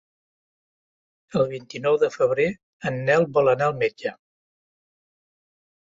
[1.41, 2.49] El vint-i-nou de febrer
[2.93, 4.19] en Nel vol anar al metge.